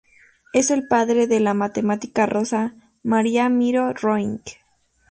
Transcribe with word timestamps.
Es 0.51 0.71
el 0.71 0.87
padre 0.87 1.27
de 1.27 1.39
la 1.39 1.53
matemática 1.53 2.25
Rosa 2.25 2.73
Maria 3.03 3.49
Miró 3.49 3.93
Roig. 3.93 4.41